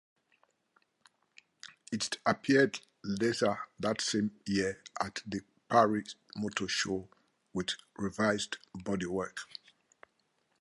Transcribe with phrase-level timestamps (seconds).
[1.91, 7.07] It appeared later that same year at the Paris Motor Show
[7.53, 9.41] with revised bodywork.